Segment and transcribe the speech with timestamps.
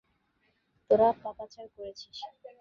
[0.89, 2.17] তোরা পাপাচার করেছিস!